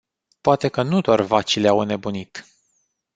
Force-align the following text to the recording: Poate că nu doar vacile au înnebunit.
Poate 0.41 0.67
că 0.69 0.81
nu 0.83 1.01
doar 1.01 1.21
vacile 1.21 1.67
au 1.67 1.79
înnebunit. 1.79 2.45